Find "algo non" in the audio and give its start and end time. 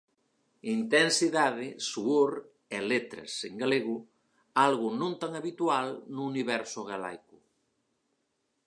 4.67-5.11